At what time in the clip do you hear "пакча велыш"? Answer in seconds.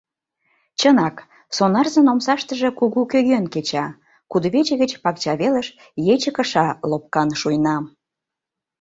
5.03-5.67